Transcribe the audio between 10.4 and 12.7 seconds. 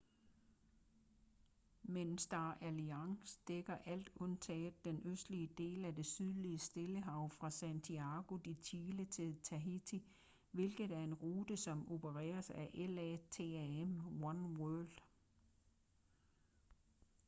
hvilket er en rute som opereres af